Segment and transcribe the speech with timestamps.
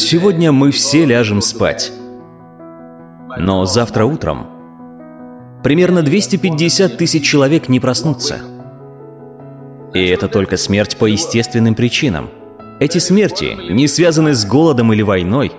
[0.00, 1.90] Сегодня мы все ляжем спать.
[3.36, 4.46] Но завтра утром
[5.64, 8.38] примерно 250 тысяч человек не проснутся.
[9.94, 12.30] И это только смерть по естественным причинам.
[12.78, 15.50] Эти смерти не связаны с голодом или войной.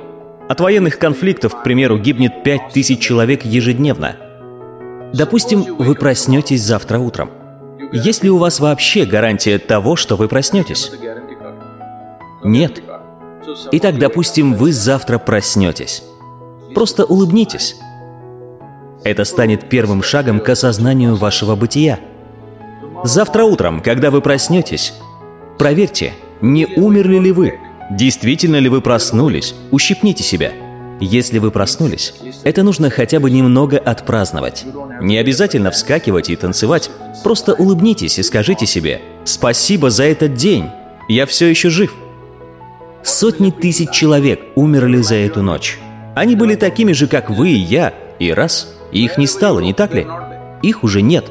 [0.47, 4.15] От военных конфликтов, к примеру, гибнет 5 тысяч человек ежедневно.
[5.13, 7.29] Допустим, вы проснетесь завтра утром.
[7.91, 10.93] Есть ли у вас вообще гарантия того, что вы проснетесь?
[12.42, 12.82] Нет.
[13.71, 16.04] Итак, допустим, вы завтра проснетесь.
[16.74, 17.75] Просто улыбнитесь.
[19.04, 22.00] Это станет первым шагом к осознанию вашего бытия.
[23.04, 24.93] Завтра утром, когда вы проснетесь,
[25.57, 27.60] проверьте, не умерли ли вы,
[27.92, 30.51] действительно ли вы проснулись, ущипните себя.
[31.00, 34.66] Если вы проснулись, это нужно хотя бы немного отпраздновать.
[35.02, 36.92] Не обязательно вскакивать и танцевать,
[37.23, 40.66] просто улыбнитесь и скажите себе «Спасибо за этот день,
[41.08, 41.95] я все еще жив».
[43.09, 45.80] Сотни тысяч человек умерли за эту ночь.
[46.16, 49.95] Они были такими же, как вы и я, и раз, их не стало, не так
[49.95, 50.06] ли?
[50.61, 51.25] Их уже нет.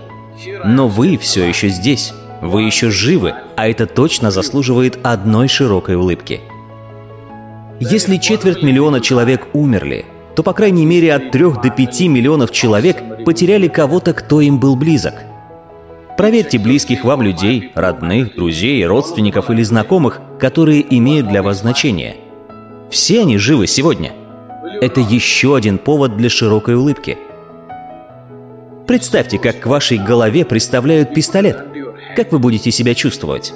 [0.64, 2.12] Но вы все еще здесь.
[2.42, 6.40] Вы еще живы, а это точно заслуживает одной широкой улыбки.
[7.78, 13.24] Если четверть миллиона человек умерли, то по крайней мере от 3 до 5 миллионов человек
[13.24, 15.14] потеряли кого-то, кто им был близок.
[16.18, 22.16] Проверьте близких вам людей, родных, друзей, родственников или знакомых, которые имеют для вас значение.
[22.90, 24.12] Все они живы сегодня.
[24.80, 27.16] Это еще один повод для широкой улыбки.
[28.88, 31.64] Представьте, как к вашей голове представляют пистолет.
[32.16, 33.54] Как вы будете себя чувствовать?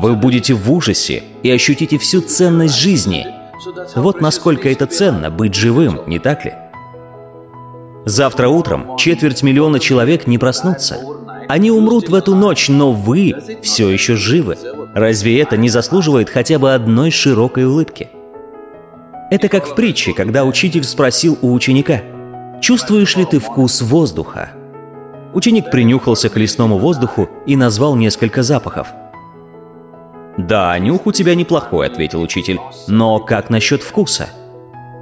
[0.00, 3.28] Вы будете в ужасе и ощутите всю ценность жизни.
[3.94, 6.52] Вот насколько это ценно быть живым, не так ли?
[8.04, 10.98] Завтра утром четверть миллиона человек не проснутся.
[11.48, 14.56] Они умрут в эту ночь, но вы все еще живы.
[14.94, 18.10] Разве это не заслуживает хотя бы одной широкой улыбки?
[19.30, 22.02] Это как в притче, когда учитель спросил у ученика,
[22.60, 24.50] «Чувствуешь ли ты вкус воздуха?»
[25.32, 28.88] Ученик принюхался к лесному воздуху и назвал несколько запахов.
[30.36, 32.58] «Да, нюх у тебя неплохой»,— ответил учитель.
[32.86, 34.28] «Но как насчет вкуса?»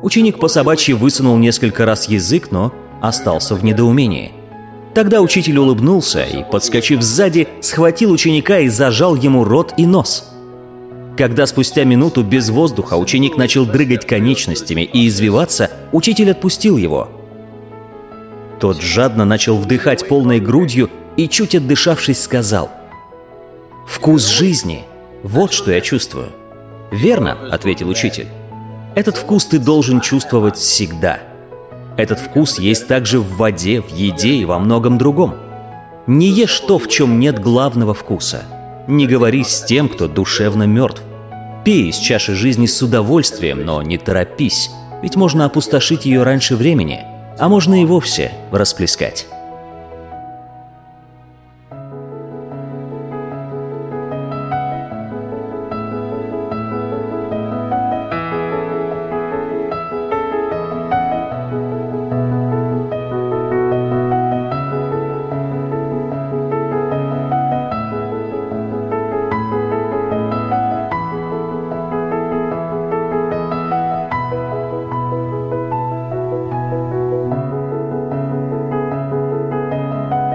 [0.03, 4.33] Ученик по собачьи высунул несколько раз язык, но остался в недоумении.
[4.95, 10.29] Тогда учитель улыбнулся и, подскочив сзади, схватил ученика и зажал ему рот и нос.
[11.17, 17.09] Когда спустя минуту без воздуха ученик начал дрыгать конечностями и извиваться, учитель отпустил его.
[18.59, 22.71] Тот жадно начал вдыхать полной грудью и, чуть отдышавшись, сказал
[23.87, 24.85] «Вкус жизни–
[25.23, 26.31] вот что я чувствую».
[26.91, 28.27] «Верно»,– ответил учитель.
[28.95, 31.30] «Этот вкус ты должен чувствовать всегда».
[32.01, 35.35] Этот вкус есть также в воде, в еде и во многом другом.
[36.07, 38.45] Не ешь то, в чем нет главного вкуса.
[38.89, 41.03] Не говори с тем, кто душевно мертв.
[41.63, 44.71] Пей из чаши жизни с удовольствием, но не торопись,
[45.03, 47.01] ведь можно опустошить ее раньше времени,
[47.39, 49.27] а можно и вовсе расплескать.